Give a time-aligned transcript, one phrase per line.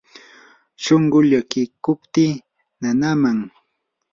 [0.83, 2.25] shunquu llakiykupti
[2.81, 3.37] nanaman.